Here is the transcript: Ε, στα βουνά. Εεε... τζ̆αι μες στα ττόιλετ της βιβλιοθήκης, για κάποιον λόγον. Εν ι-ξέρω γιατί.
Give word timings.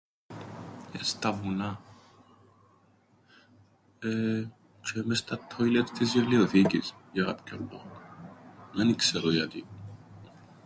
Ε, 0.91 1.03
στα 1.03 1.31
βουνά. 1.31 1.79
Εεε... 3.99 4.51
τζ̆αι 4.81 5.01
μες 5.05 5.17
στα 5.17 5.37
ττόιλετ 5.37 5.89
της 5.89 6.11
βιβλιοθήκης, 6.13 6.93
για 7.11 7.23
κάποιον 7.23 7.67
λόγον. 7.71 8.01
Εν 8.79 8.89
ι-ξέρω 8.89 9.31
γιατί. 9.31 9.65